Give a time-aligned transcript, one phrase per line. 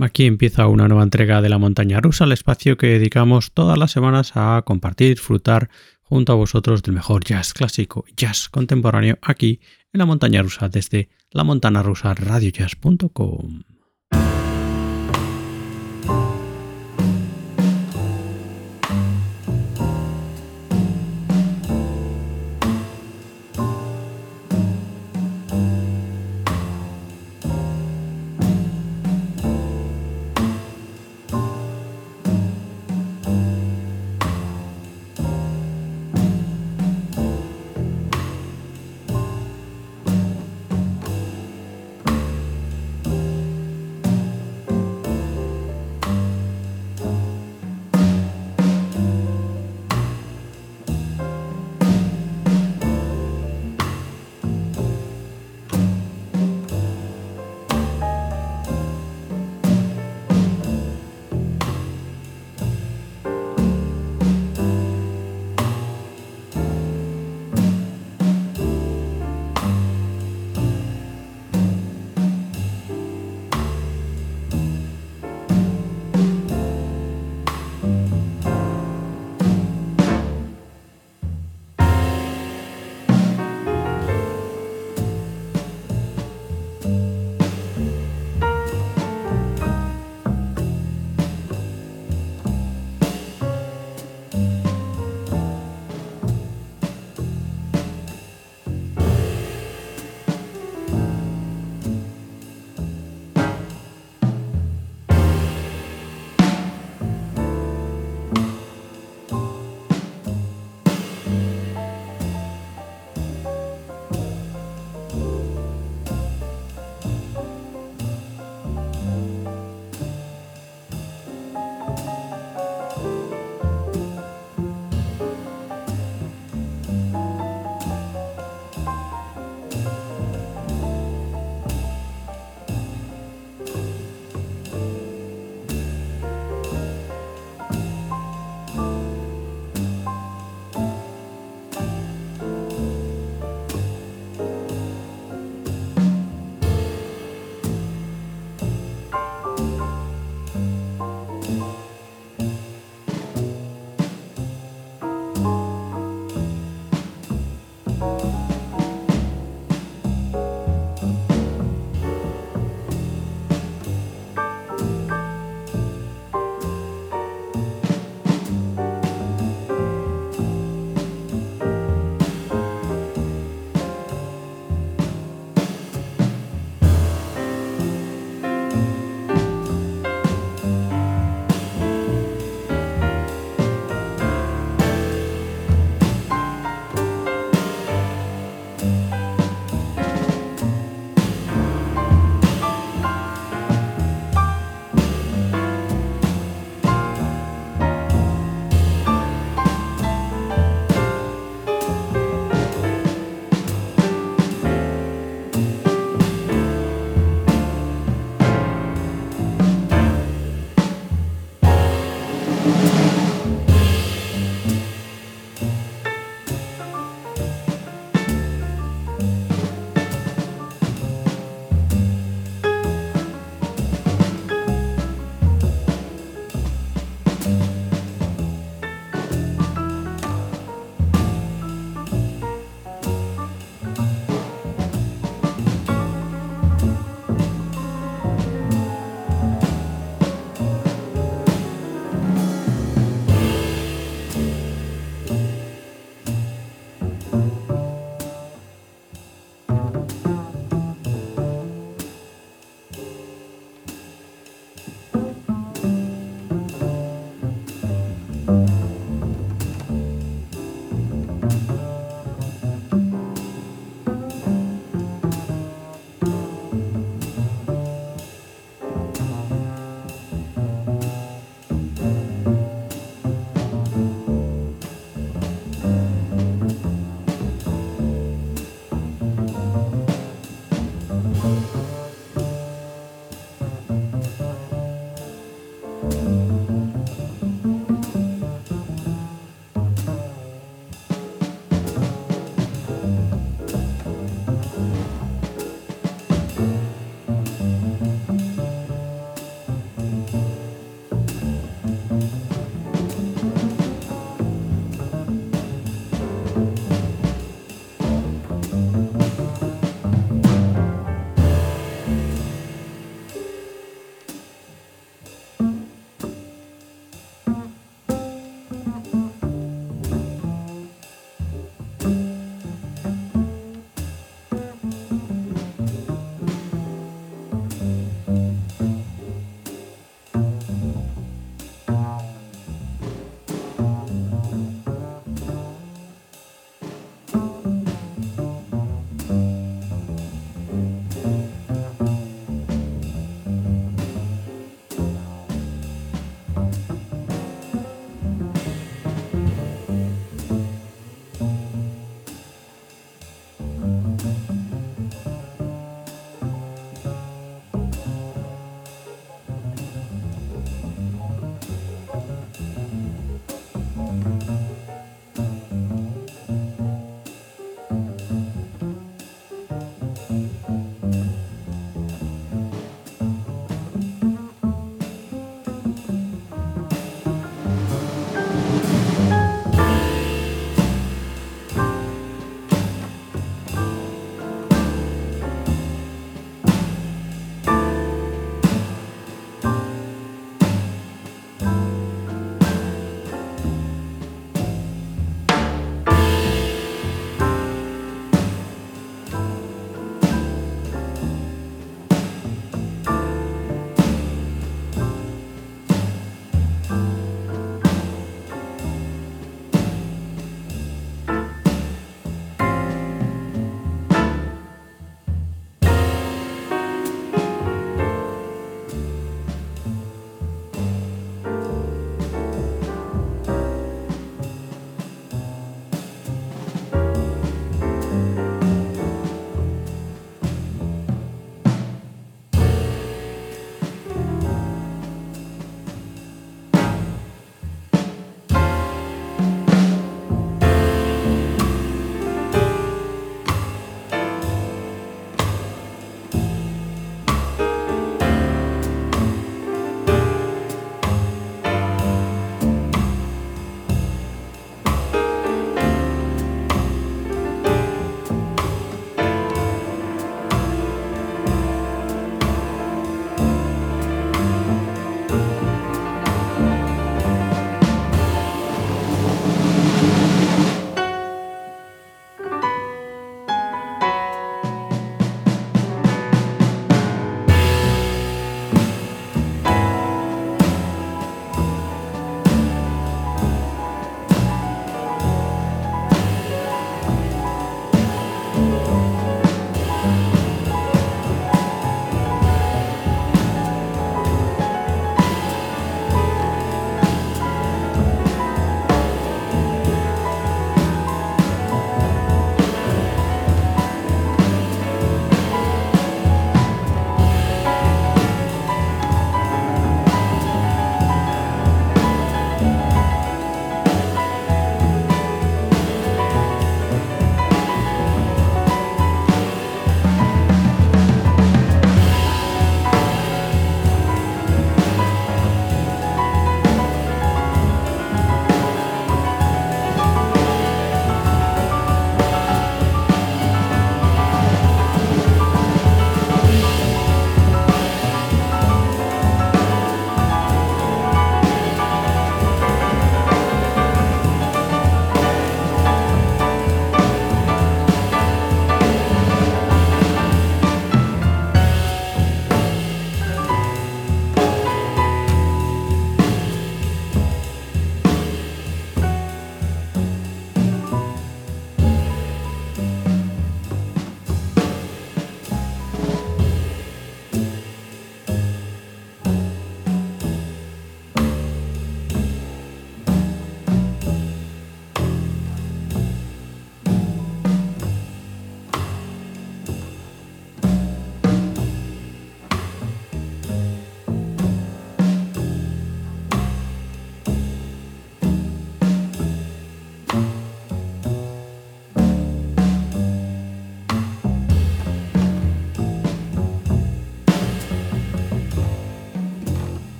[0.00, 3.90] Aquí empieza una nueva entrega de la montaña rusa, el espacio que dedicamos todas las
[3.90, 5.70] semanas a compartir, disfrutar
[6.02, 9.60] junto a vosotros del mejor jazz clásico, jazz contemporáneo aquí
[9.92, 13.62] en la montaña rusa desde la montana rusa radiojazz.com.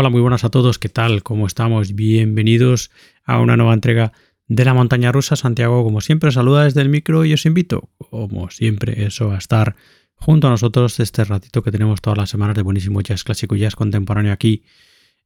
[0.00, 1.24] Hola, muy buenas a todos, ¿qué tal?
[1.24, 1.96] ¿Cómo estamos?
[1.96, 2.92] Bienvenidos
[3.24, 4.12] a una nueva entrega
[4.46, 5.34] de la montaña rusa.
[5.34, 9.74] Santiago, como siempre, saluda desde el micro y os invito, como siempre, eso, a estar
[10.14, 13.58] junto a nosotros este ratito que tenemos todas las semanas de buenísimo jazz clásico y
[13.58, 14.62] jazz contemporáneo aquí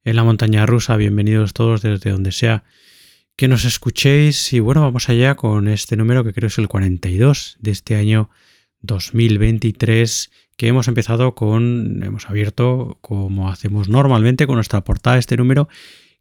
[0.04, 0.96] en la montaña rusa.
[0.96, 2.64] Bienvenidos todos desde donde sea
[3.36, 4.54] que nos escuchéis.
[4.54, 8.30] Y bueno, vamos allá con este número que creo es el 42 de este año
[8.80, 10.30] 2023
[10.62, 15.68] que hemos empezado con, hemos abierto como hacemos normalmente con nuestra portada este número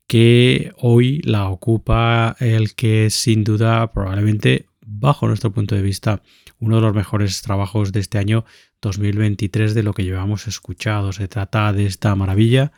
[0.08, 6.24] que hoy la ocupa el que sin duda probablemente bajo nuestro punto de vista
[6.58, 8.44] uno de los mejores trabajos de este año
[8.82, 11.14] 2023 de lo que llevamos escuchado.
[11.14, 12.72] Se trata de esta maravilla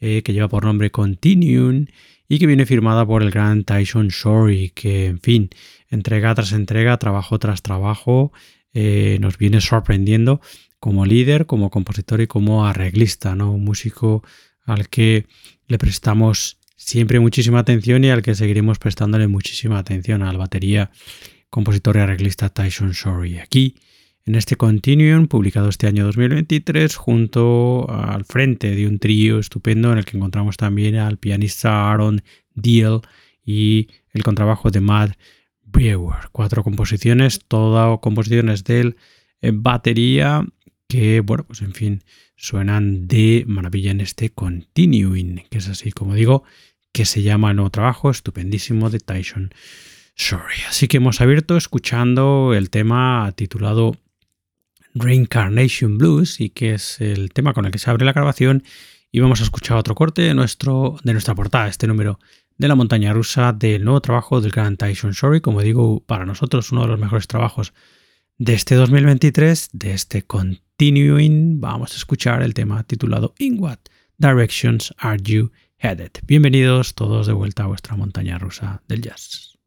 [0.00, 1.88] eh, que lleva por nombre Continuum
[2.26, 5.50] y que viene firmada por el gran Tyson Shorey, que en fin,
[5.90, 8.32] entrega tras entrega, trabajo tras trabajo,
[8.72, 10.40] eh, nos viene sorprendiendo
[10.82, 13.52] como líder, como compositor y como arreglista, ¿no?
[13.52, 14.24] Un músico
[14.64, 15.26] al que
[15.68, 20.90] le prestamos siempre muchísima atención y al que seguiremos prestándole muchísima atención a la batería,
[21.50, 23.38] compositor y arreglista Tyson Shorey.
[23.38, 23.76] Aquí,
[24.24, 29.98] en este Continuum, publicado este año 2023, junto al frente de un trío estupendo en
[29.98, 32.24] el que encontramos también al pianista Aaron
[32.56, 33.02] Deal
[33.46, 35.16] y el contrabajo de Matt
[35.64, 36.28] Brewer.
[36.32, 38.96] Cuatro composiciones, todas composiciones del
[39.42, 40.44] eh, batería
[40.92, 42.04] que, bueno, pues en fin,
[42.36, 46.44] suenan de maravilla en este Continuing, que es así como digo,
[46.92, 49.54] que se llama el nuevo trabajo estupendísimo de Tyson
[50.14, 50.56] Sorry.
[50.68, 53.96] Así que hemos abierto escuchando el tema titulado
[54.94, 58.62] Reincarnation Blues y que es el tema con el que se abre la grabación
[59.10, 62.18] y vamos a escuchar otro corte de, nuestro, de nuestra portada, este número
[62.58, 66.70] de la montaña rusa del nuevo trabajo del gran Tyson Sorry, como digo, para nosotros
[66.70, 67.72] uno de los mejores trabajos
[68.38, 73.78] de este 2023, de este Continuing, vamos a escuchar el tema titulado In What
[74.18, 76.10] Directions Are You Headed?
[76.26, 79.58] Bienvenidos todos de vuelta a vuestra montaña rusa del jazz.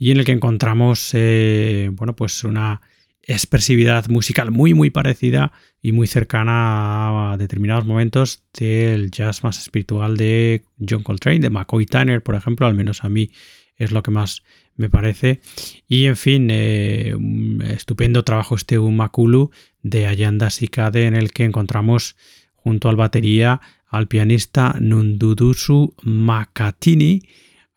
[0.02, 2.80] y en el que encontramos eh, bueno, pues una
[3.22, 10.16] expresividad musical muy muy parecida y muy cercana a determinados momentos del jazz más espiritual
[10.16, 13.30] de John Coltrane, de McCoy Tyner, por ejemplo, al menos a mí
[13.76, 14.42] es lo que más
[14.74, 15.40] me parece.
[15.86, 19.52] Y en fin, eh, un estupendo trabajo este Umakulu
[19.84, 22.16] de Ayanda Sikade en el que encontramos
[22.56, 27.22] junto al batería al pianista Nundudusu Makatini,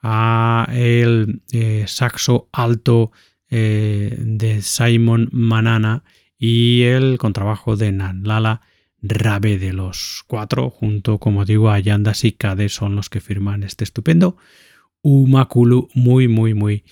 [0.08, 3.12] a el eh, saxo alto
[3.50, 6.04] eh, de Simon Manana
[6.38, 8.62] y el contrabajo de Nanlala
[9.02, 12.38] Rabe de los cuatro, junto, como digo, a Yandas y
[12.70, 14.38] son los que firman este estupendo
[15.02, 16.84] Umakulu, muy, muy, muy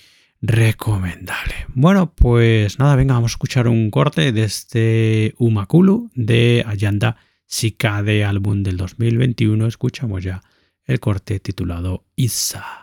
[0.42, 1.54] recomendable.
[1.70, 8.24] Bueno, pues nada, venga, vamos a escuchar un corte de este Umakulu de Ayanda Sikade,
[8.26, 9.68] álbum del 2021.
[9.68, 10.42] Escuchamos ya
[10.86, 12.83] el corte titulado Isa.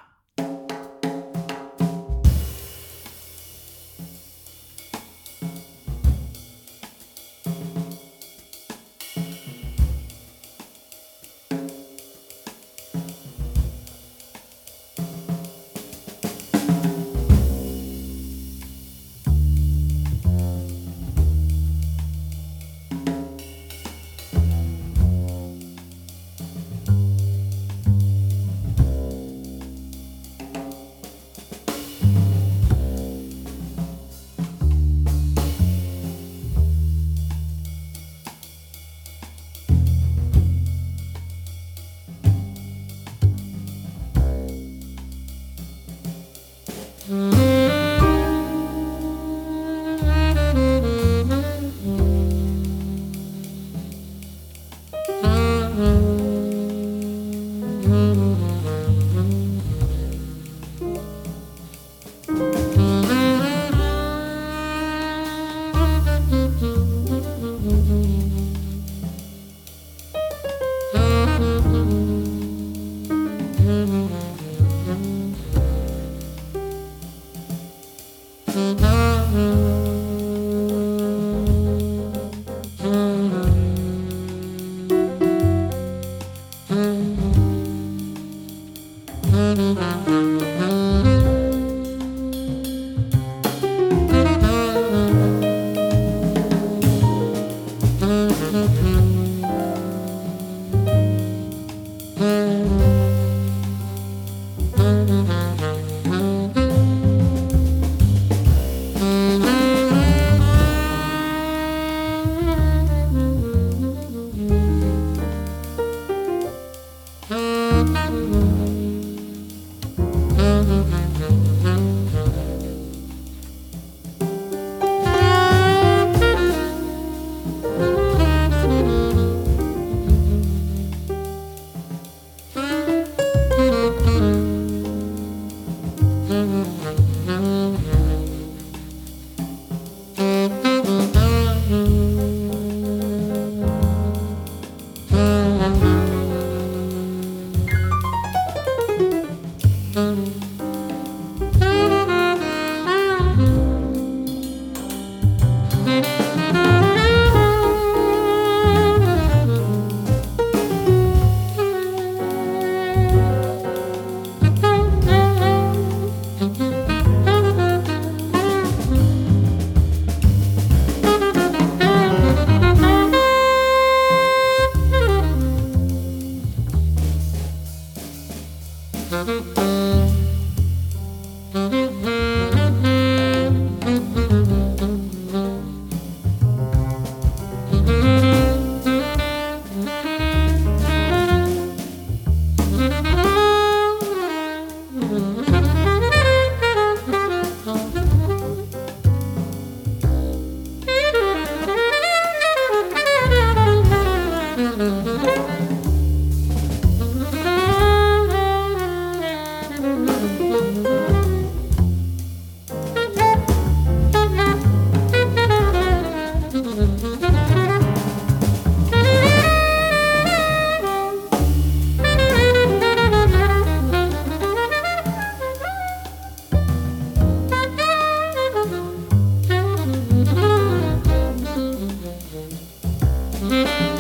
[233.42, 233.99] うん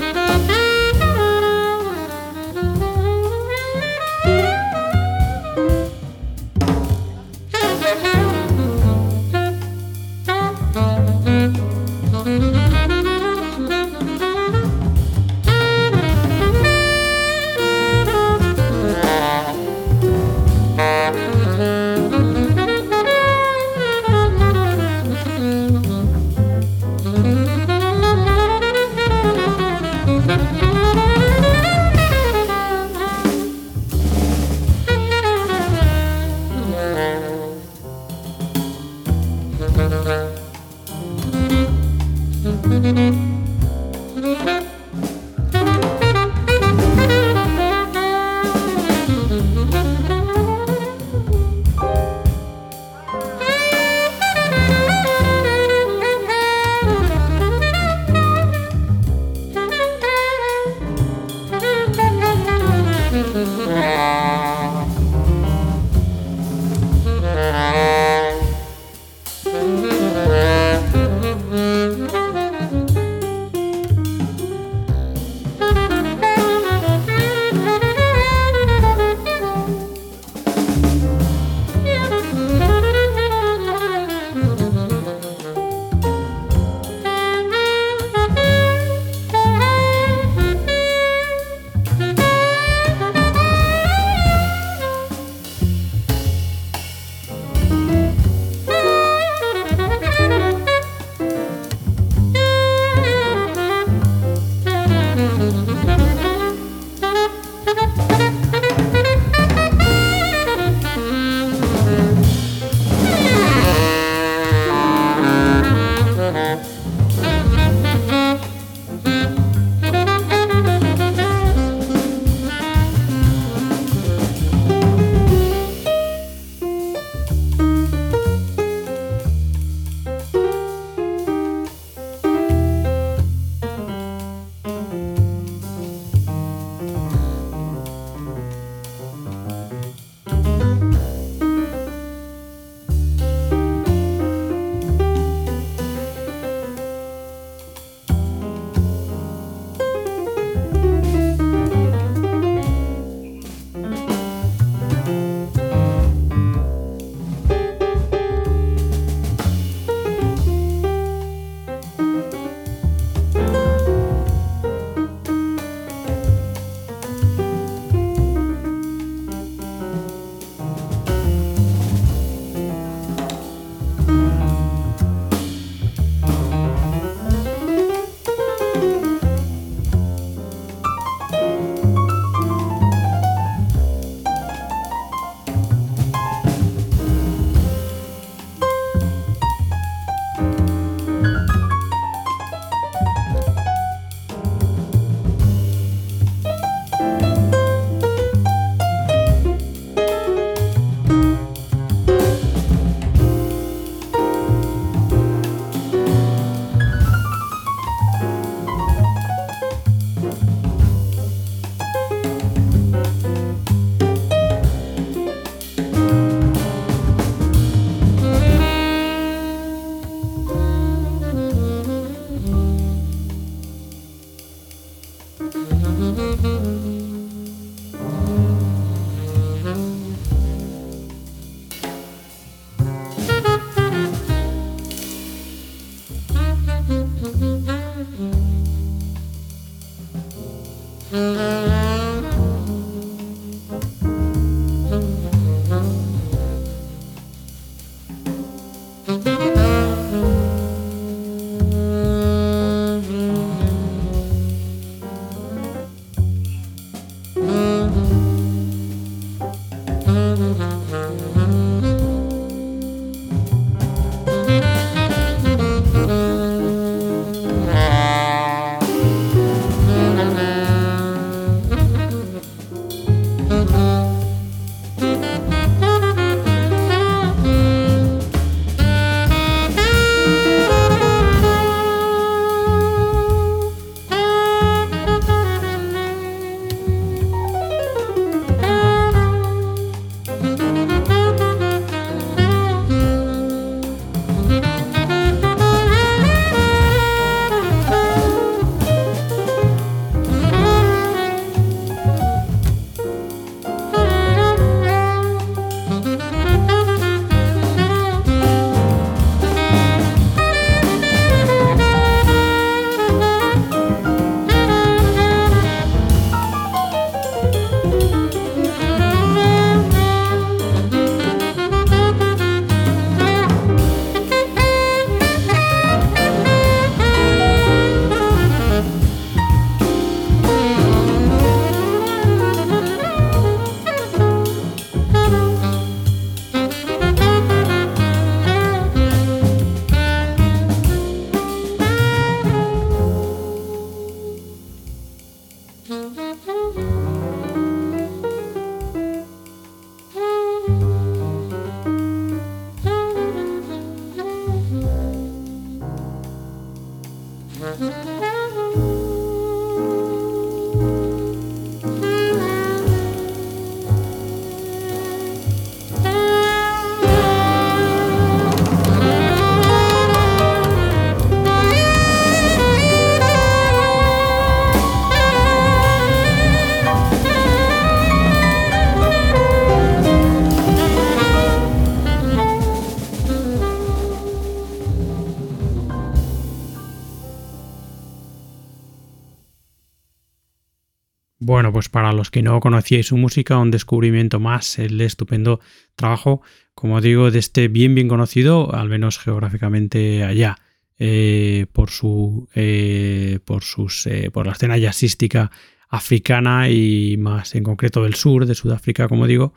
[391.80, 395.60] Pues para los que no conocíais su música, un descubrimiento más, el estupendo
[395.96, 396.42] trabajo,
[396.74, 400.58] como digo, de este bien bien conocido, al menos geográficamente allá,
[400.98, 405.50] eh, por su eh, por sus eh, por la escena jazzística
[405.88, 409.54] africana y más en concreto del sur de Sudáfrica, como digo,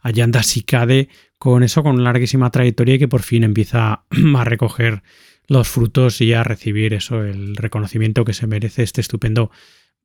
[0.00, 4.04] allá anda Sicade con eso, con larguísima trayectoria y que por fin empieza
[4.34, 5.02] a recoger
[5.46, 9.50] los frutos y a recibir eso, el reconocimiento que se merece este estupendo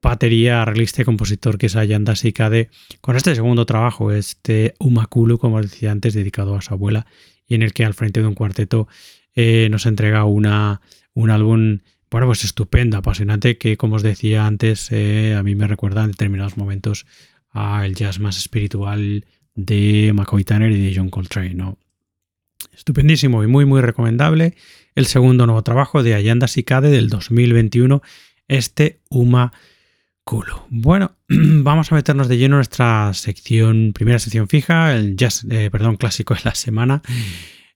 [0.01, 2.69] batería, realista y compositor que es Ayanda Sikade,
[3.01, 7.05] con este segundo trabajo, este Umakulu, como decía antes, dedicado a su abuela,
[7.47, 8.87] y en el que al frente de un cuarteto
[9.35, 10.81] eh, nos entrega una,
[11.13, 11.79] un álbum,
[12.09, 16.11] bueno, pues estupendo, apasionante, que como os decía antes, eh, a mí me recuerda en
[16.11, 17.05] determinados momentos
[17.49, 21.77] al jazz más espiritual de McCoy Tanner y de John Coltrane, ¿no?
[22.73, 24.55] Estupendísimo y muy, muy recomendable.
[24.95, 28.01] El segundo nuevo trabajo de Ayanda Sikade del 2021,
[28.47, 29.51] este Uma
[30.23, 30.67] Culo.
[30.69, 35.69] Bueno, vamos a meternos de lleno en nuestra sección, primera sección fija, el jazz, eh,
[35.71, 37.01] perdón, clásico de la semana,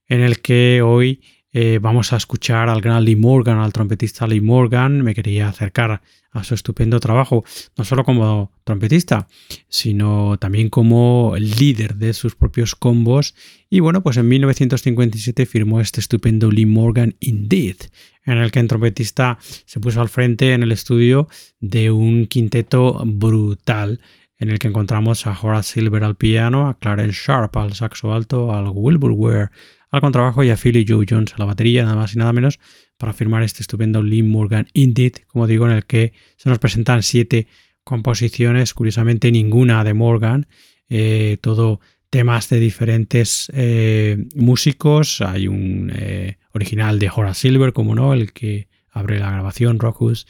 [0.06, 1.22] en el que hoy
[1.52, 5.02] eh, vamos a escuchar al gran Lee Morgan, al trompetista Lee Morgan.
[5.02, 6.02] Me quería acercar
[6.36, 7.44] a su estupendo trabajo,
[7.76, 9.26] no solo como trompetista,
[9.68, 13.34] sino también como líder de sus propios combos.
[13.70, 17.76] Y bueno, pues en 1957 firmó este estupendo Lee Morgan Indeed,
[18.24, 21.28] en el que el trompetista se puso al frente en el estudio
[21.60, 24.00] de un quinteto brutal
[24.38, 28.52] en el que encontramos a Horace Silver al piano, a Clarence Sharp al saxo alto,
[28.52, 29.48] al Wilbur Ware
[29.96, 32.58] al contrabajo y a Philly Joe Jones a la batería, nada más y nada menos,
[32.98, 37.02] para firmar este estupendo Lee Morgan Indeed, como digo, en el que se nos presentan
[37.02, 37.46] siete
[37.84, 40.46] composiciones, curiosamente ninguna de Morgan,
[40.88, 41.80] eh, todo
[42.10, 48.32] temas de diferentes eh, músicos, hay un eh, original de Horace Silver, como no, el
[48.32, 50.26] que abre la grabación, Rockus,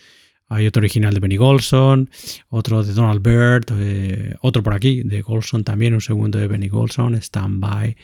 [0.49, 2.09] hay otro original de Benny Golson,
[2.49, 6.68] otro de Donald Byrd, eh, otro por aquí de Golson también, un segundo de Benny
[6.68, 7.97] Golson, Stand By.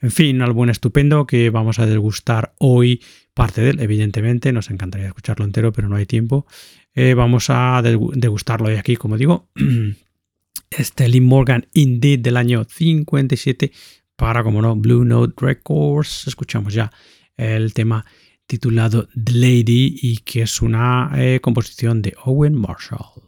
[0.00, 3.02] En fin, un álbum estupendo que vamos a degustar hoy
[3.34, 4.52] parte de él, evidentemente.
[4.52, 6.46] Nos encantaría escucharlo entero, pero no hay tiempo.
[6.94, 9.48] Eh, vamos a degustarlo de aquí, como digo.
[10.70, 13.72] Este Lee Morgan Indeed del año 57
[14.16, 16.26] para, como no, Blue Note Records.
[16.26, 16.92] Escuchamos ya
[17.38, 18.04] el tema
[18.48, 23.27] titulado The Lady y que es una eh, composición de Owen Marshall.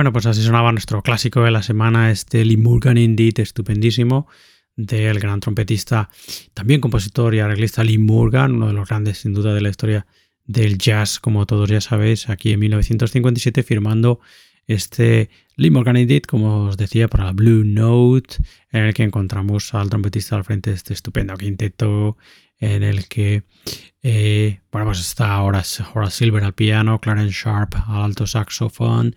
[0.00, 4.28] Bueno, pues así sonaba nuestro clásico de la semana, este Lee Morgan Indeed, estupendísimo,
[4.74, 6.08] del gran trompetista,
[6.54, 10.06] también compositor y arreglista Lee Morgan, uno de los grandes sin duda de la historia
[10.46, 14.20] del jazz, como todos ya sabéis, aquí en 1957 firmando
[14.66, 18.36] este Lee Morgan Indeed, como os decía, para Blue Note,
[18.72, 22.16] en el que encontramos al trompetista al frente de este estupendo quinteto,
[22.58, 23.42] en el que
[24.02, 29.14] eh, bueno, pues está Horace, Horace Silver al piano, Clarence Sharp al alto saxofón,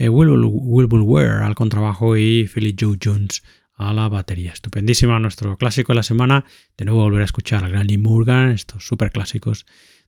[0.00, 3.42] eh, Wilbur Ware al contrabajo y Philip Joe Jones
[3.74, 4.50] a la batería.
[4.50, 6.46] Estupendísima nuestro clásico de la semana.
[6.78, 9.66] De nuevo volver a escuchar a Granny Morgan, estos super clásicos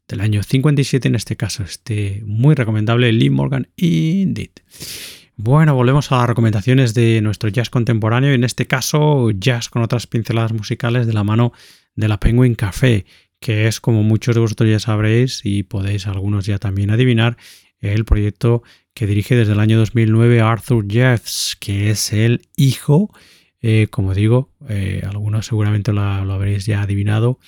[0.08, 4.52] del año 57, en este caso este muy recomendable Lee Morgan Indeed.
[5.36, 10.06] Bueno, volvemos a las recomendaciones de nuestro jazz contemporáneo en este caso jazz con otras
[10.06, 11.52] pinceladas musicales de la mano
[11.96, 13.04] de la Penguin Café,
[13.40, 17.36] que es como muchos de vosotros ya sabréis y podéis algunos ya también adivinar,
[17.82, 18.62] el proyecto
[18.94, 23.12] que dirige desde el año 2009 Arthur Jeffs, que es el hijo,
[23.60, 27.38] eh, como digo, eh, algunos seguramente lo, habréis ya adivinado,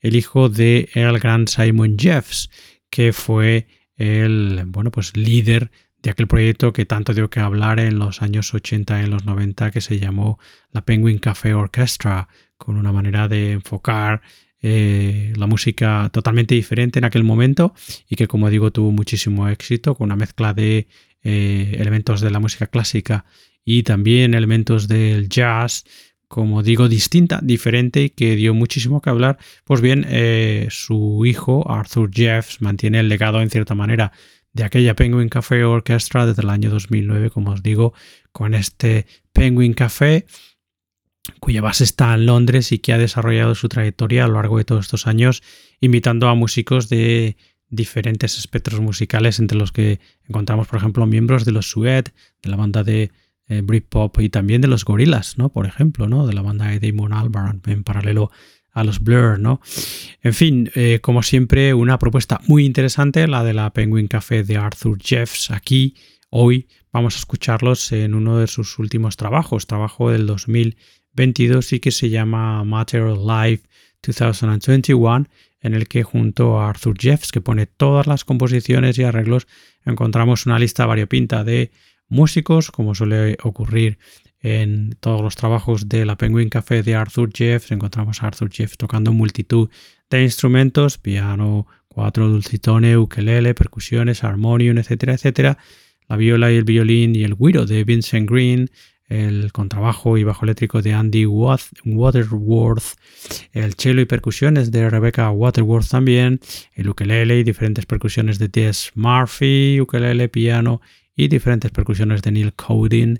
[0.00, 2.48] el hijo de el gran Simon Jeffs,
[2.90, 5.70] que fue el bueno, pues líder
[6.02, 9.24] de aquel proyecto que tanto dio que hablar en los años 80 y en los
[9.24, 10.38] 90 que se llamó
[10.70, 14.22] la Penguin Café Orchestra, con una manera de enfocar
[14.66, 17.74] eh, la música totalmente diferente en aquel momento
[18.08, 20.88] y que como digo tuvo muchísimo éxito con una mezcla de
[21.22, 23.26] eh, elementos de la música clásica
[23.62, 25.84] y también elementos del jazz
[26.28, 29.36] como digo distinta, diferente y que dio muchísimo que hablar.
[29.64, 34.12] Pues bien eh, su hijo Arthur Jeffs mantiene el legado en cierta manera
[34.54, 37.92] de aquella Penguin Café Orchestra desde el año 2009 como os digo
[38.32, 39.04] con este
[39.34, 40.24] Penguin Café
[41.40, 44.64] cuya base está en Londres y que ha desarrollado su trayectoria a lo largo de
[44.64, 45.42] todos estos años,
[45.80, 47.36] invitando a músicos de
[47.68, 52.12] diferentes espectros musicales, entre los que encontramos, por ejemplo, miembros de los Suede,
[52.42, 53.10] de la banda de
[53.48, 55.50] eh, Britpop y también de los Gorillaz, ¿no?
[55.50, 56.26] Por ejemplo, ¿no?
[56.26, 58.30] De la banda de Damon Albarn, en paralelo
[58.72, 59.60] a los Blur, ¿no?
[60.22, 64.56] En fin, eh, como siempre, una propuesta muy interesante, la de la Penguin Café de
[64.56, 65.50] Arthur Jeffs.
[65.50, 65.94] Aquí,
[66.30, 70.76] hoy, vamos a escucharlos en uno de sus últimos trabajos, trabajo del 2000
[71.14, 73.66] 22 y que se llama Matter of Life
[74.06, 75.26] 2021,
[75.60, 79.46] en el que junto a Arthur Jeffs, que pone todas las composiciones y arreglos,
[79.84, 81.70] encontramos una lista variopinta de
[82.08, 83.98] músicos, como suele ocurrir
[84.40, 87.72] en todos los trabajos de la Penguin Café de Arthur Jeffs.
[87.72, 89.70] Encontramos a Arthur Jeffs tocando multitud
[90.10, 95.58] de instrumentos, piano, cuatro, dulcitone, ukelele, percusiones, armonium, etcétera, etcétera.
[96.08, 98.70] La viola y el violín y el güiro de Vincent Green,
[99.08, 102.96] el contrabajo y bajo eléctrico de Andy Waterworth,
[103.52, 106.40] el cello y percusiones de Rebecca Waterworth también,
[106.74, 110.80] el ukelele y diferentes percusiones de Tess Murphy, ukelele, piano
[111.14, 113.18] y diferentes percusiones de Neil Coding,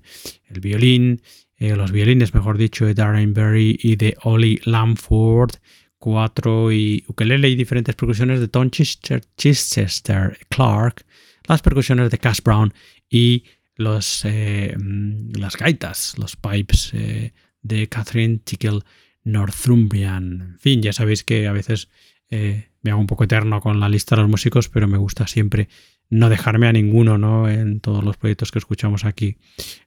[0.48, 1.22] el violín,
[1.56, 5.52] eh, los violines, mejor dicho, de Darren Berry y de Ollie Lamford,
[5.98, 11.04] cuatro y ukelele y diferentes percusiones de Tom Chichester Clark,
[11.46, 12.74] las percusiones de Cash Brown
[13.08, 13.44] y
[13.76, 18.80] los, eh, mm, las gaitas, los pipes eh, de Catherine Tickle
[19.24, 20.52] Northumbrian.
[20.52, 21.88] En fin, ya sabéis que a veces
[22.30, 25.26] eh, me hago un poco eterno con la lista de los músicos, pero me gusta
[25.26, 25.68] siempre
[26.10, 27.48] no dejarme a ninguno ¿no?
[27.48, 29.38] en todos los proyectos que escuchamos aquí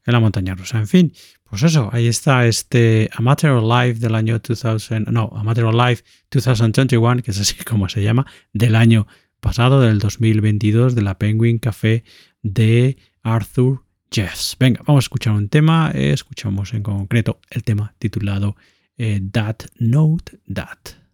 [0.05, 0.79] en la montaña rusa.
[0.79, 1.13] En fin,
[1.43, 6.03] pues eso, ahí está este Amateur of Life del año 2000, no, Amateur of Life
[6.31, 9.07] 2021, que es así como se llama, del año
[9.39, 12.03] pasado, del 2022, de la Penguin Café
[12.41, 12.97] de
[13.27, 14.55] Arthur Jeffs.
[14.57, 15.91] Venga, vamos a escuchar un tema.
[15.93, 18.55] escuchamos en concreto el tema titulado
[18.97, 21.06] eh, That Note That.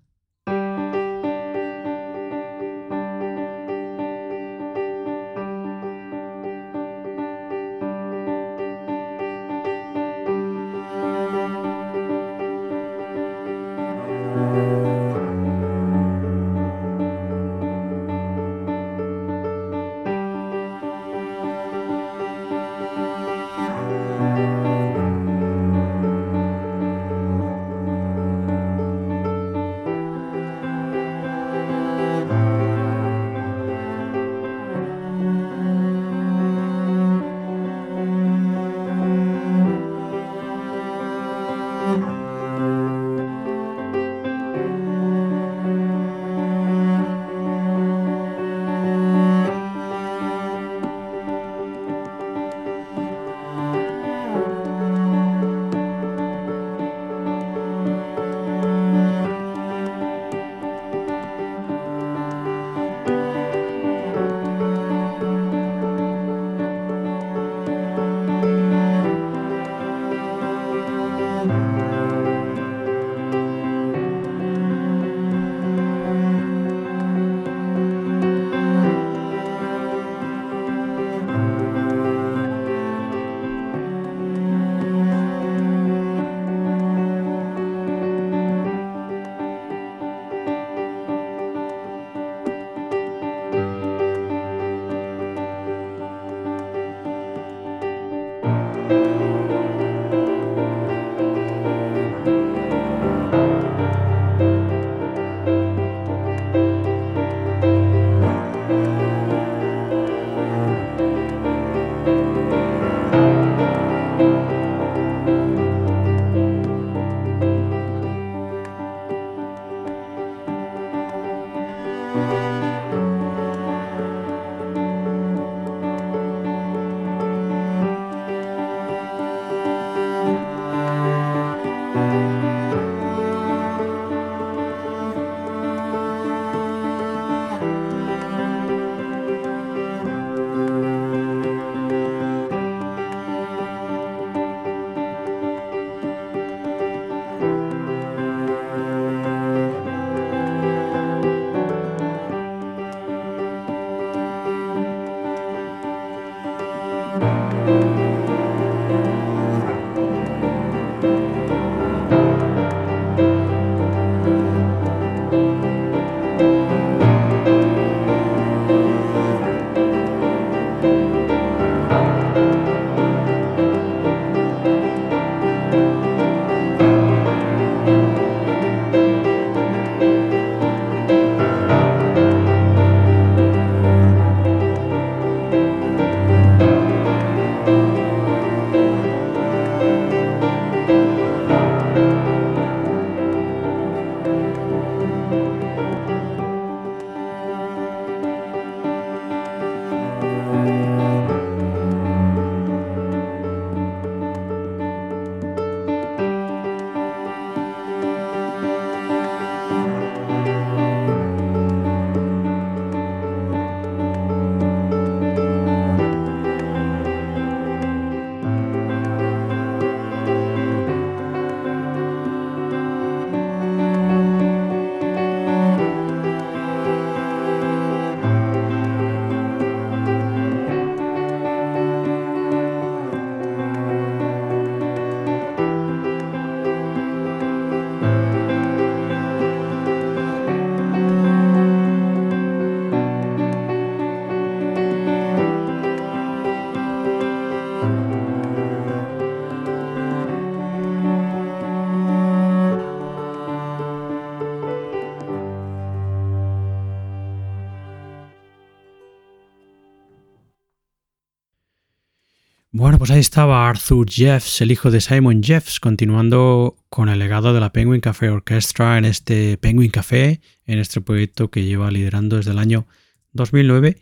[263.04, 267.60] Pues ahí estaba Arthur Jeffs, el hijo de Simon Jeffs, continuando con el legado de
[267.60, 272.52] la Penguin Café Orchestra en este Penguin Café, en este proyecto que lleva liderando desde
[272.52, 272.88] el año
[273.34, 273.98] 2009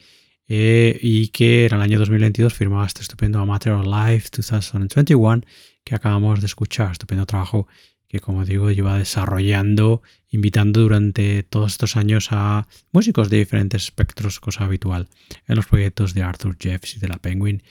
[0.49, 5.41] eh, y que en el año 2022 firmaba este estupendo Amateur Life 2021
[5.83, 6.91] que acabamos de escuchar.
[6.91, 7.65] Estupendo trabajo
[8.07, 14.39] que, como digo, lleva desarrollando, invitando durante todos estos años a músicos de diferentes espectros,
[14.39, 15.07] cosa habitual
[15.47, 17.63] en los proyectos de Arthur Jeffs y de la Penguin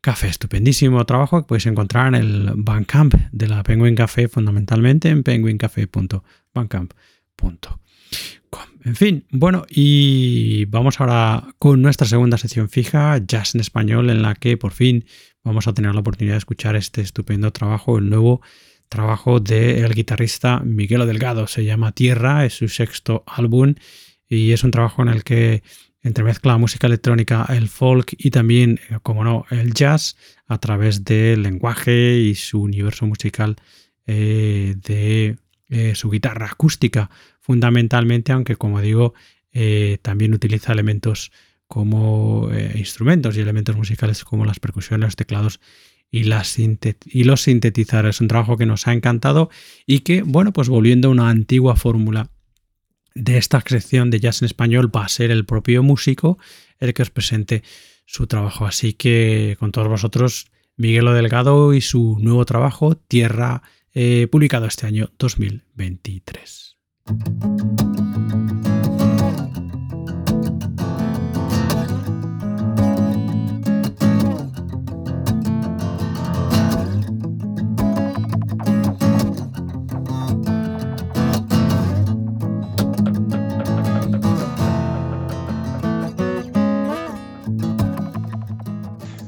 [0.00, 0.28] Café.
[0.28, 7.78] Estupendísimo trabajo que podéis encontrar en el Bandcamp de la Penguin Café, fundamentalmente en penguincafé.bandcamp.com.
[8.84, 14.22] En fin, bueno, y vamos ahora con nuestra segunda sección fija, Jazz en Español, en
[14.22, 15.04] la que por fin
[15.44, 18.40] vamos a tener la oportunidad de escuchar este estupendo trabajo, el nuevo
[18.88, 21.46] trabajo del guitarrista Miguel Delgado.
[21.46, 23.74] Se llama Tierra, es su sexto álbum
[24.28, 25.62] y es un trabajo en el que
[26.02, 31.04] entremezcla la música electrónica, el folk y también, eh, como no, el jazz a través
[31.04, 33.56] del lenguaje y su universo musical
[34.06, 35.36] eh, de
[35.68, 39.14] eh, su guitarra acústica fundamentalmente, aunque como digo,
[40.02, 41.32] también utiliza elementos
[41.66, 45.58] como instrumentos y elementos musicales como las percusiones, los teclados
[46.12, 48.16] y, las y los sintetizadores.
[48.16, 49.50] Es un trabajo que nos ha encantado
[49.84, 52.30] y que, bueno, pues volviendo a una antigua fórmula
[53.18, 56.38] de esta sección de jazz en español va a ser el propio músico
[56.78, 57.62] el que os presente
[58.06, 58.66] su trabajo.
[58.66, 60.46] Así que con todos vosotros,
[60.76, 63.62] Miguelo Delgado y su nuevo trabajo, Tierra,
[63.92, 66.76] eh, publicado este año 2023.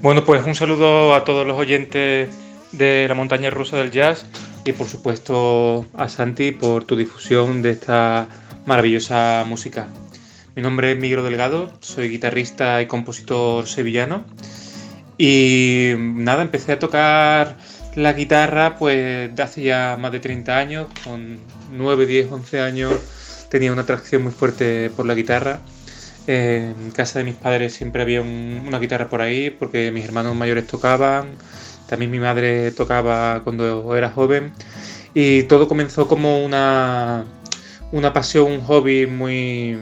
[0.03, 2.31] Bueno, pues un saludo a todos los oyentes
[2.73, 4.25] de la montaña rusa del jazz
[4.65, 8.27] y por supuesto a Santi por tu difusión de esta
[8.65, 9.89] maravillosa música.
[10.57, 14.25] Mi nombre es Miguel Delgado, soy guitarrista y compositor sevillano
[15.19, 17.59] y nada, empecé a tocar
[17.95, 21.39] la guitarra pues de hace ya más de 30 años, con
[21.73, 22.95] 9, 10, 11 años
[23.51, 25.61] tenía una atracción muy fuerte por la guitarra
[26.27, 30.67] en casa de mis padres siempre había una guitarra por ahí porque mis hermanos mayores
[30.67, 31.31] tocaban,
[31.89, 34.53] también mi madre tocaba cuando era joven
[35.15, 37.25] y todo comenzó como una,
[37.93, 39.79] una pasión, un hobby muy,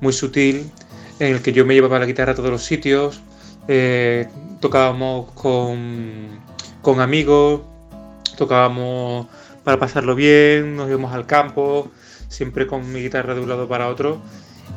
[0.00, 0.70] muy sutil
[1.18, 3.20] en el que yo me llevaba la guitarra a todos los sitios,
[3.68, 4.26] eh,
[4.60, 6.40] tocábamos con,
[6.82, 7.60] con amigos,
[8.36, 9.26] tocábamos
[9.62, 11.90] para pasarlo bien, nos íbamos al campo,
[12.28, 14.20] siempre con mi guitarra de un lado para otro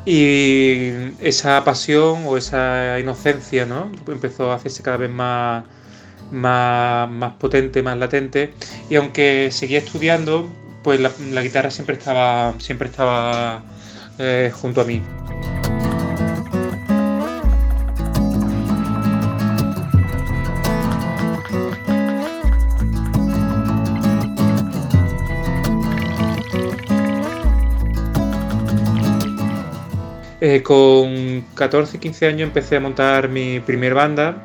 [0.06, 0.90] y
[1.20, 3.90] esa pasión o esa inocencia ¿no?
[4.06, 5.64] empezó a hacerse cada vez más,
[6.30, 8.52] más, potente, más latente.
[8.90, 10.48] Y aunque seguía estudiando,
[10.82, 13.62] pues la, guitarra siempre estaba, siempre estaba
[14.18, 15.02] eh, junto a mí.
[30.46, 34.36] Eh, con 14, 15 años empecé a montar mi primer banda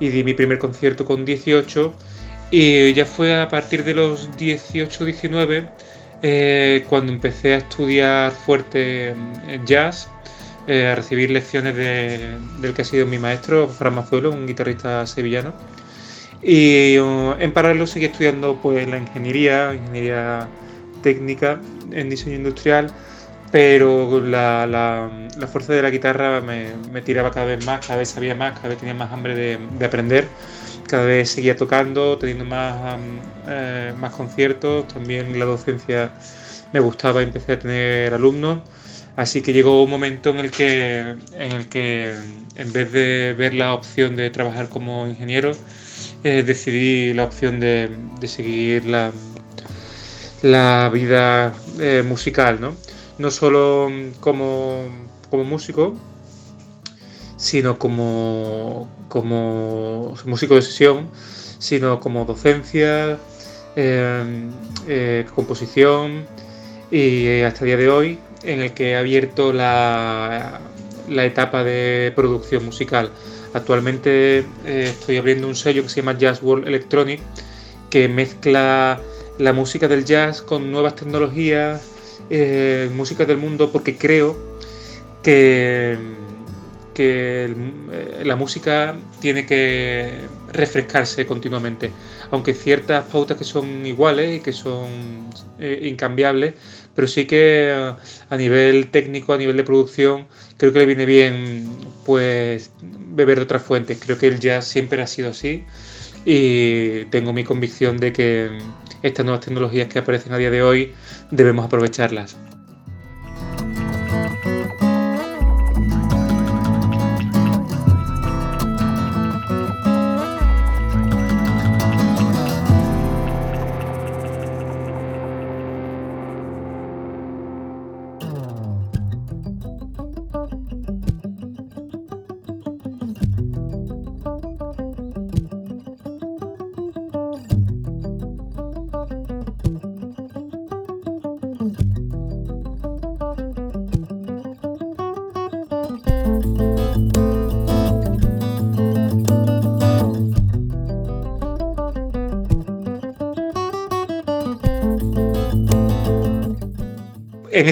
[0.00, 1.92] y di mi primer concierto con 18
[2.50, 5.68] y ya fue a partir de los 18, 19
[6.22, 9.14] eh, cuando empecé a estudiar fuerte
[9.66, 10.08] jazz,
[10.66, 15.52] eh, a recibir lecciones del que ha sido mi maestro, Fran Mazuelo, un guitarrista sevillano.
[16.42, 20.48] Y en paralelo seguí estudiando pues la ingeniería, ingeniería
[21.02, 21.60] técnica
[21.92, 22.90] en diseño industrial
[23.50, 28.34] pero la, la, fuerza de la guitarra me, tiraba cada vez más, cada vez sabía
[28.34, 30.28] más, cada vez tenía más hambre de, aprender,
[30.86, 32.98] cada vez seguía tocando, teniendo más,
[33.48, 36.12] eh, más conciertos, también la docencia
[36.72, 38.60] me gustaba, empecé a tener alumnos,
[39.16, 42.14] así que llegó un momento en el que, en, el que,
[42.56, 45.52] en vez de ver la opción de trabajar como ingeniero,
[46.22, 47.90] eh, decidí la opción de,
[48.26, 49.10] seguir la,
[50.42, 52.76] la vida eh, musical, ¿no?
[53.20, 53.90] No solo
[54.20, 54.88] como,
[55.30, 55.94] músico,
[57.36, 61.10] sino como, como músico de sesión,
[61.58, 63.18] sino como docencia,
[63.76, 64.50] em,
[64.88, 66.24] eh, composición
[66.90, 70.60] y hasta el día de hoy en el que he abierto la,
[71.06, 73.10] la etapa de producción musical.
[73.52, 77.20] Actualmente eh, estoy abriendo un sello que se llama Jazz World Electronic
[77.90, 78.98] que mezcla
[79.38, 81.89] la música del jazz con nuevas tecnologías
[82.30, 84.38] eh, música del mundo porque creo
[85.22, 85.98] que,
[86.94, 87.44] que
[87.92, 90.20] eh, la música tiene que
[90.52, 91.90] refrescarse continuamente.
[92.30, 95.28] Aunque ciertas pautas que son iguales y que son
[95.58, 96.54] eh, incambiables,
[96.94, 97.72] pero sí que
[98.28, 100.26] a nivel técnico, a nivel de producción,
[100.56, 101.68] creo que le viene bien
[102.04, 103.98] pues beber de otras fuentes.
[104.00, 105.64] Creo que el jazz siempre ha sido así
[106.24, 108.50] y tengo mi convicción de que
[109.02, 110.92] estas nuevas tecnologías que aparecen a día de hoy
[111.30, 112.36] debemos aprovecharlas.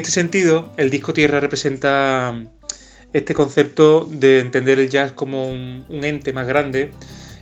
[0.09, 2.35] Este sentido, el disco Tierra representa
[3.13, 6.93] este concepto de entender el jazz como un, ente más grande,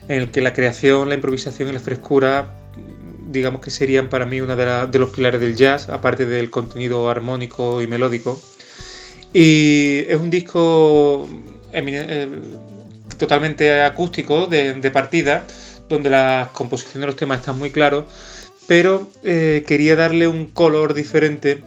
[0.09, 2.59] en el que la creación, la improvisación y la frescura,
[3.31, 7.81] digamos que serían para mí uno de, los pilares del jazz, aparte del contenido armónico
[7.83, 8.43] y melódico.
[9.33, 11.29] Y es un disco
[11.73, 12.29] eh,
[13.17, 15.47] totalmente acústico de, partida,
[15.89, 18.07] donde la composición de los temas están muy claros,
[18.67, 21.63] pero eh, quería darle un color diferente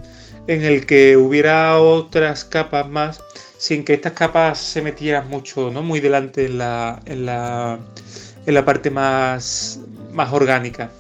[0.48, 3.22] en el que hubiera otras capas más
[3.60, 5.84] sin que estas capas se metieran mucho, ¿no?
[5.84, 7.78] Muy delante en la, en la,
[8.46, 9.82] en la parte más,
[10.14, 10.92] más orgánica.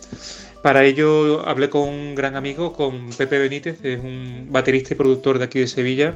[0.61, 5.39] Para ello hablé con un gran amigo, con Pepe Benítez, es un baterista y productor
[5.39, 6.15] de aquí de Sevilla,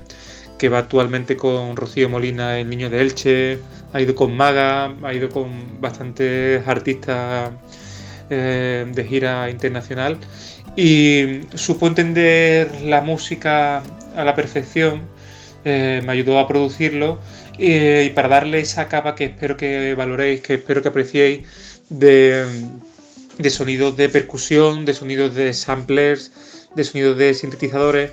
[0.60, 3.60] que va actualmente con Rocío Molina, el niño de Elche,
[3.94, 7.52] ha ido con Maga, ha ido con bastantes artistas
[8.30, 10.18] eh, de gira internacional
[10.76, 13.84] y supo entender la música
[14.16, 15.02] a la perfección,
[15.66, 17.20] eh, me ayudó a producirlo
[17.58, 21.48] y, para darle esa capa que espero que valoréis, que espero que apreciéis
[21.90, 22.46] de,
[23.50, 26.32] sonidos de percusión, de sonidos de samplers,
[26.76, 28.12] de sonidos de sintetizadores,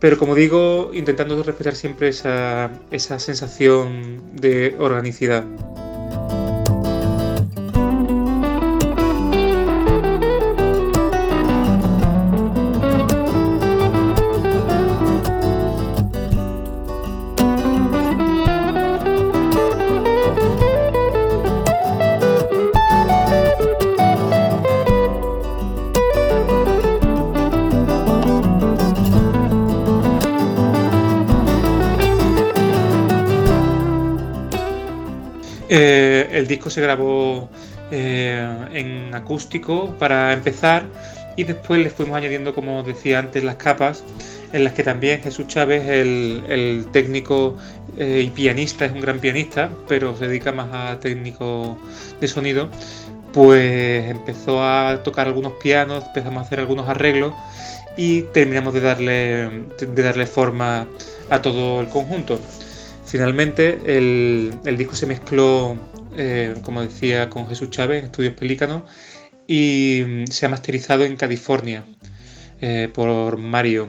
[0.00, 2.70] pero como digo, intentando respetar siempre esa
[3.18, 5.44] sensación de organicidad.
[35.68, 37.50] Eh, el disco se grabó
[37.90, 40.84] eh, en acústico para empezar
[41.36, 44.02] y después le fuimos añadiendo, como decía antes, las capas
[44.52, 47.56] en las que también Jesús Chávez, el, técnico
[47.98, 51.78] eh, y pianista, es un gran pianista, pero se dedica más a técnico
[52.20, 52.70] de sonido,
[53.32, 57.34] pues empezó a tocar algunos pianos, empezamos a hacer algunos arreglos
[57.96, 60.86] y terminamos de darle, de darle forma
[61.28, 62.40] a todo el conjunto.
[63.08, 65.78] Finalmente, el, disco se mezcló,
[66.14, 68.82] eh, como decía, con Jesús Chávez en Estudios Pelícanos
[69.46, 71.86] y se ha masterizado en California
[72.60, 73.88] eh, por Mario.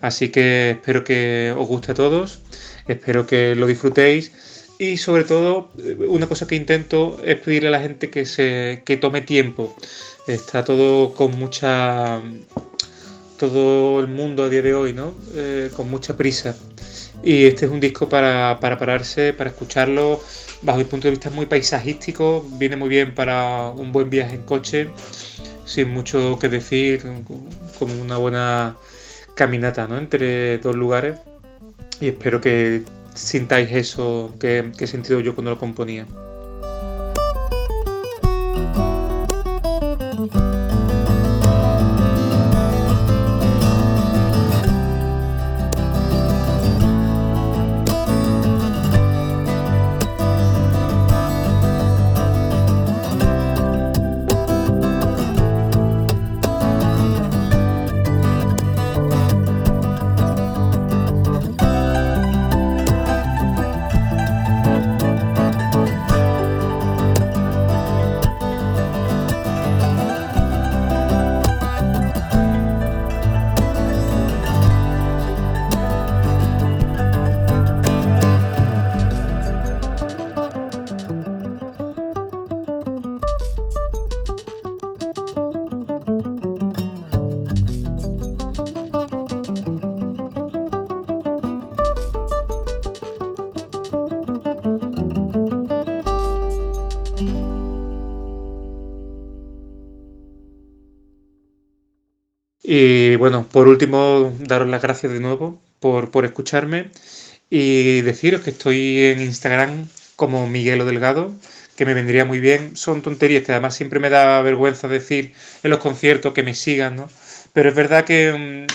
[0.00, 2.40] Así que espero que os guste a todos,
[2.88, 4.32] espero que lo disfrutéis
[4.76, 8.82] y sobre todo eh, una cosa que intento es pedirle a la gente que se
[8.84, 9.76] que tome tiempo.
[10.26, 12.20] Está todo con mucha
[13.38, 15.14] todo el mundo a día de hoy, ¿no?
[15.76, 16.56] con mucha prisa.
[17.22, 20.20] Y este es un disco para, pararse, para escucharlo.
[20.62, 24.42] Bajo mi punto de vista muy paisajístico, viene muy bien para un buen viaje en
[24.42, 24.90] coche,
[25.64, 27.02] sin mucho que decir,
[27.78, 28.76] como una buena
[29.34, 29.98] caminata ¿no?
[29.98, 31.18] entre dos lugares.
[32.00, 32.82] Y espero que
[33.14, 36.06] sintáis eso que, que he sentido yo cuando lo componía.
[102.80, 106.92] Y bueno, por último, daros las gracias de nuevo por, por escucharme
[107.50, 111.34] y deciros que estoy en Instagram como Miguelo Delgado,
[111.74, 112.76] que me vendría muy bien.
[112.76, 116.94] Son tonterías que además siempre me da vergüenza decir en los conciertos que me sigan,
[116.94, 117.10] ¿no?
[117.52, 118.72] Pero es verdad que mm,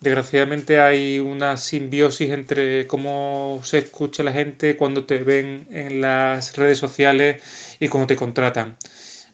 [0.00, 6.56] desgraciadamente hay una simbiosis entre cómo se escucha la gente cuando te ven en las
[6.56, 7.40] redes sociales
[7.78, 8.76] y cómo te contratan.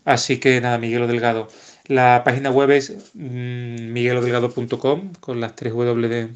[0.05, 1.49] Así que nada, Miguelo Delgado.
[1.91, 6.29] La página web es mm, miguelodelgado.com con las tres W,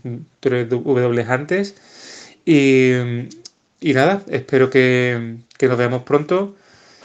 [0.42, 1.76] w antes.
[2.44, 2.90] Y,
[3.80, 6.56] nada, espero que, que nos veamos pronto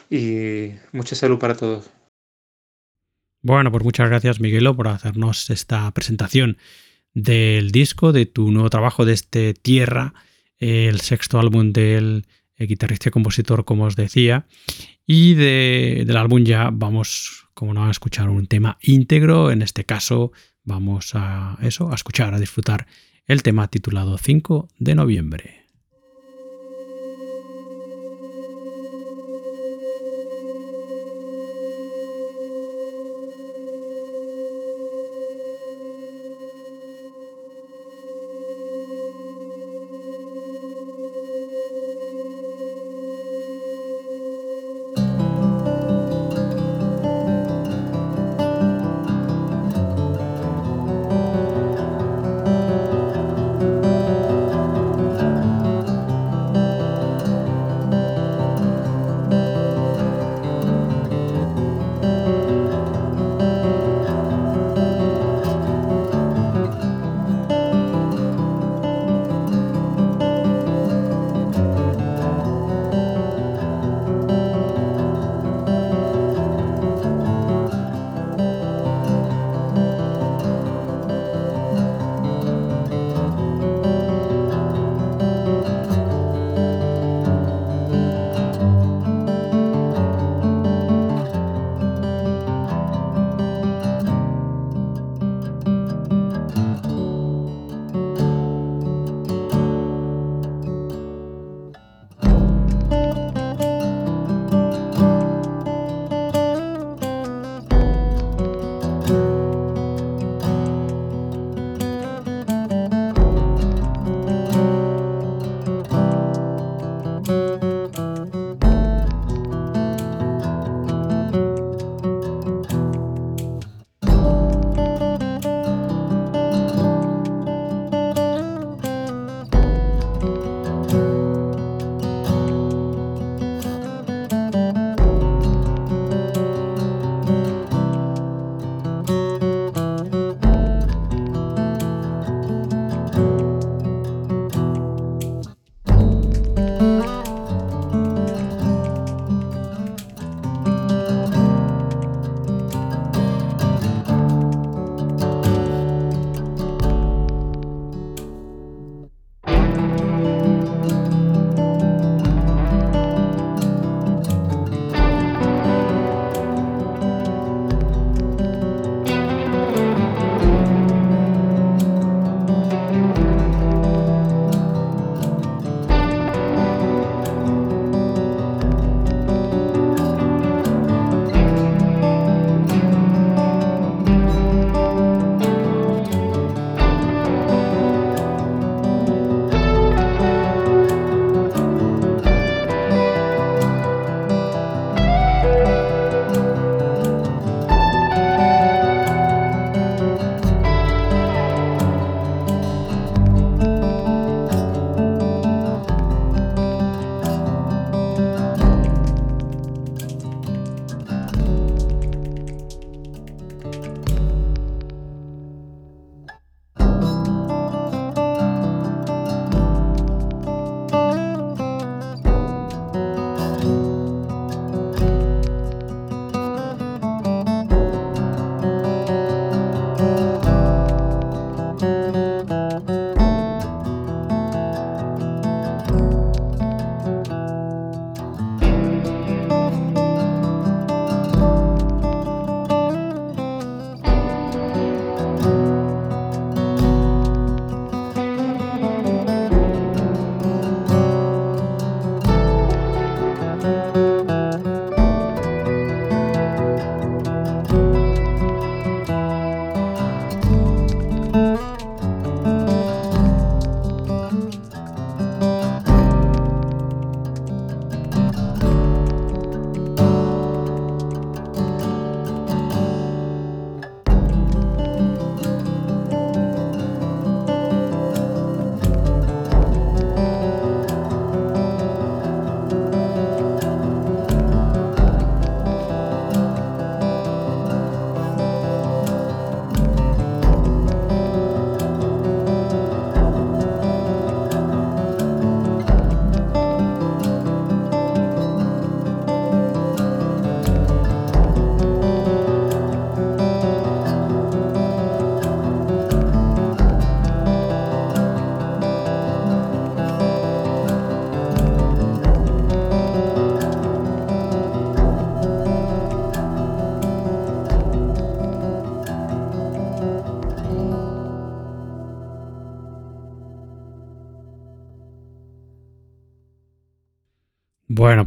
[0.10, 1.92] y mucha salud para todos.
[3.44, 6.58] Bueno, pues muchas gracias Miguelo por hacernos esta presentación
[7.14, 10.16] del disco, de tu nuevo trabajo, de este Tierra,
[10.58, 12.26] el sexto álbum del
[12.58, 14.48] guitarrista y compositor, como os decía.
[15.06, 19.52] Y del álbum ya vamos, como no, a escuchar un tema íntegro.
[19.52, 20.32] En este caso,
[20.64, 22.88] vamos a eso, a escuchar, a disfrutar
[23.26, 25.59] el tema titulado 5 de noviembre.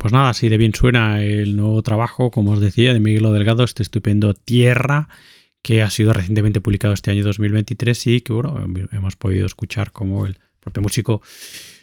[0.02, 3.62] Pues nada, así de bien suena el nuevo trabajo, como os decía, de Miguel Delgado,
[3.62, 5.08] este estupendo Tierra,
[5.62, 8.58] que ha sido recientemente publicado este año 2023 y que, bueno,
[8.90, 11.22] hemos podido escuchar como el propio músico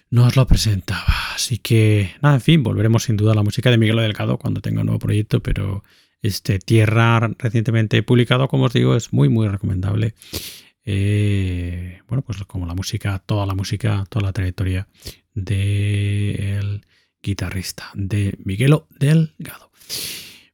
[0.09, 1.13] nos lo presentaba.
[1.33, 4.59] Así que, nada, en fin, volveremos sin duda a la música de Miguel Delgado cuando
[4.59, 5.85] tenga un nuevo proyecto, pero
[6.21, 10.13] este Tierra recientemente publicado, como os digo, es muy, muy recomendable.
[10.83, 14.89] Eh, bueno, pues como la música, toda la música, toda la trayectoria
[15.33, 16.81] del
[17.21, 19.71] guitarrista de Miguelo Delgado.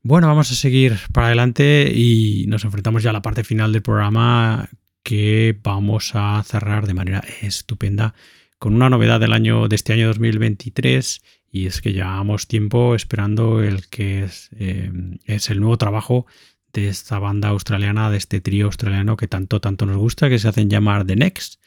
[0.02, 3.82] Bueno, vamos a seguir para adelante y nos enfrentamos ya a la parte final del
[3.82, 4.70] programa
[5.04, 8.14] que vamos a cerrar de manera estupenda
[8.60, 11.22] con una novedad del año de este año 2023
[11.52, 14.92] y es que llevamos tiempo esperando el que es, eh,
[15.26, 16.26] es, el nuevo trabajo
[16.74, 20.50] de esta banda australiana, de este trío australiano que tanto, tanto nos gusta, que se
[20.50, 21.62] hacen llamar The Next.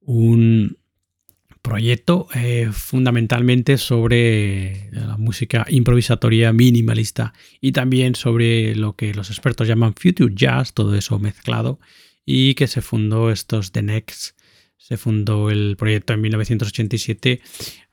[0.00, 0.78] Un
[1.62, 9.68] proyecto eh, fundamentalmente sobre la música improvisatoria minimalista y también sobre lo que los expertos
[9.68, 11.78] llaman future jazz, todo eso mezclado,
[12.24, 14.38] y que se fundó estos The Next.
[14.76, 17.40] Se fundó el proyecto en 1987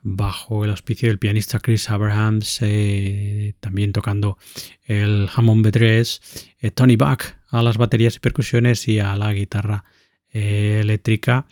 [0.01, 4.37] bajo el auspicio del pianista Chris Abrahams, eh, también tocando
[4.85, 6.21] el Hammond B3,
[6.59, 9.83] eh, Tony Buck a las baterías y percusiones y a la guitarra
[10.29, 11.47] eléctrica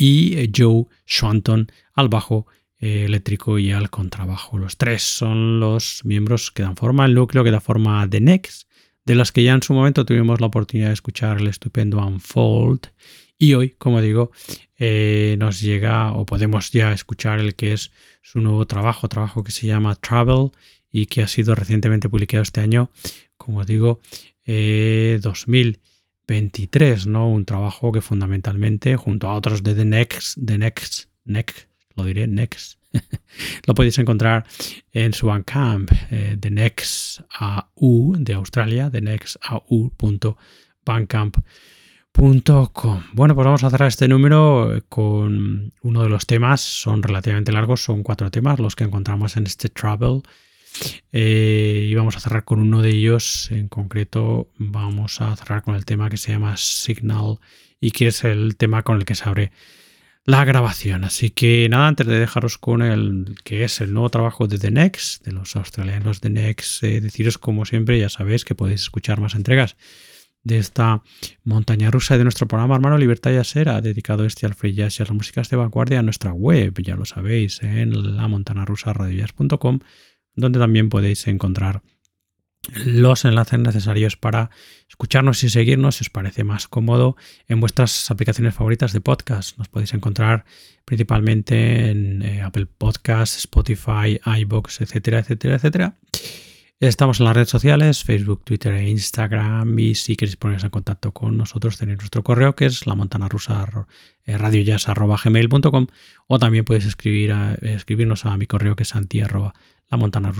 [0.00, 2.46] y eh, Joe Swanton al bajo
[2.78, 4.56] eh, eléctrico y al contrabajo.
[4.56, 8.22] Los tres son los miembros que dan forma al núcleo que da forma a The
[8.22, 8.66] Next,
[9.04, 12.86] de las que ya en su momento tuvimos la oportunidad de escuchar el estupendo Unfold.
[13.36, 14.30] Y hoy, como digo,
[14.78, 17.90] eh, nos llega o podemos ya escuchar el que es
[18.22, 20.50] su nuevo trabajo, trabajo que se llama Travel
[20.90, 22.90] y que ha sido recientemente publicado este año,
[23.36, 24.00] como digo,
[24.46, 25.78] eh, 2000.
[26.30, 27.28] 23, ¿no?
[27.28, 31.66] Un trabajo que fundamentalmente, junto a otros de The Next, The Next, Next,
[31.96, 32.78] lo diré, Next,
[33.66, 34.46] lo podéis encontrar
[34.92, 39.38] en su Bandcamp, eh, The Next AU de Australia, The Next
[42.72, 43.02] .com.
[43.12, 47.50] Bueno, pues vamos a cerrar este número eh, con uno de los temas, son relativamente
[47.50, 50.22] largos, son cuatro temas los que encontramos en este Travel
[51.12, 55.74] eh, y vamos a cerrar con uno de ellos, en concreto vamos a cerrar con
[55.74, 57.38] el tema que se llama Signal
[57.80, 59.52] y que es el tema con el que se abre
[60.24, 61.04] la grabación.
[61.04, 64.70] Así que nada, antes de dejaros con el que es el nuevo trabajo de The
[64.70, 69.20] Next, de los australianos The Next, eh, deciros como siempre, ya sabéis que podéis escuchar
[69.20, 69.76] más entregas
[70.42, 71.02] de esta
[71.44, 75.02] montaña rusa de nuestro programa Hermano Libertad y Sera, dedicado este al free jazz y
[75.02, 78.94] a las músicas de vanguardia en nuestra web, ya lo sabéis, en la montana rusa
[80.40, 81.82] donde también podéis encontrar
[82.84, 84.50] los enlaces necesarios para
[84.88, 87.16] escucharnos y seguirnos si os parece más cómodo
[87.48, 89.56] en vuestras aplicaciones favoritas de podcast.
[89.58, 90.44] Nos podéis encontrar
[90.84, 95.96] principalmente en eh, Apple Podcasts, Spotify, iBox, etcétera, etcétera, etcétera.
[96.80, 99.78] Estamos en las redes sociales, Facebook, Twitter e Instagram.
[99.78, 103.28] Y si queréis poneros en contacto con nosotros, tenéis nuestro correo que es la montana
[103.28, 103.68] rusa
[106.26, 109.20] o también podéis escribir escribirnos a mi correo que es santi
[109.90, 110.32] la montana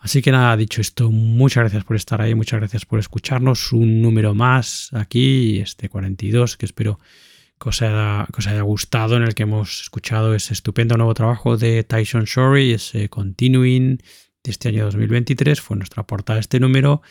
[0.00, 3.72] Así que nada, dicho esto, muchas gracias por estar ahí, muchas gracias por escucharnos.
[3.72, 6.98] Un número más aquí, este 42, que espero
[7.60, 12.24] que os, haya, gustado, en el que hemos escuchado ese estupendo nuevo trabajo de Tyson
[12.24, 13.98] Shorey, ese Continuing
[14.42, 15.60] de este año 2023.
[15.60, 17.02] Fue nuestra portada este número.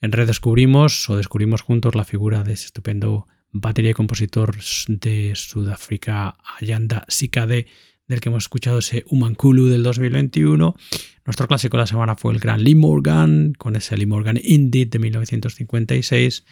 [0.00, 4.54] En red descubrimos o descubrimos juntos la figura de ese estupendo batería y compositor
[4.86, 7.66] de Sudáfrica, Ayanda Sikade,
[8.08, 10.74] del que hemos escuchado ese Umankulu del 2021.
[11.24, 14.88] Nuestro clásico de la semana fue el gran Lee Morgan, con ese Lee Morgan Indeed
[14.88, 16.44] de 1956.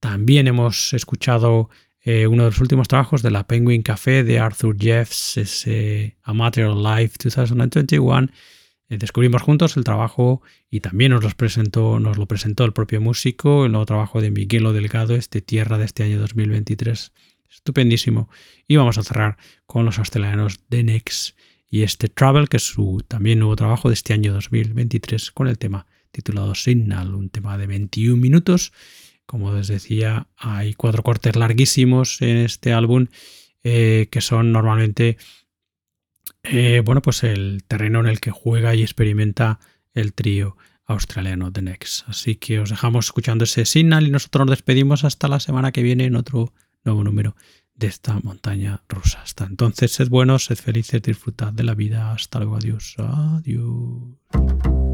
[0.00, 4.76] También hemos escuchado eh, uno de los últimos trabajos de la Penguin Café de Arthur
[4.78, 8.28] Jeffs, ese A Matter of Life 2021.
[8.90, 13.00] Eh, descubrimos juntos el trabajo y también nos, los presentó, nos lo presentó el propio
[13.00, 17.12] músico, el nuevo trabajo de Miguelo Delgado, este Tierra de este año 2023.
[17.54, 18.28] Estupendísimo.
[18.68, 21.36] Y vamos a cerrar con los australianos de Next
[21.68, 25.58] y este Travel, que es su también nuevo trabajo de este año 2023, con el
[25.58, 28.72] tema titulado Signal, un tema de 21 minutos
[29.26, 33.06] como les decía, hay cuatro cortes larguísimos en este álbum
[33.62, 35.16] eh, que son normalmente
[36.42, 39.60] eh, bueno, pues el terreno en el que juega y experimenta
[39.94, 42.06] el trío australiano The Next.
[42.06, 45.82] Así que os dejamos escuchando ese signal y nosotros nos despedimos hasta la semana que
[45.82, 46.52] viene en otro
[46.84, 47.36] nuevo número
[47.74, 49.22] de esta montaña rusa.
[49.22, 52.12] Hasta entonces, sed buenos, sed felices, disfrutad de la vida.
[52.12, 52.94] Hasta luego, adiós.
[52.98, 54.93] Adiós.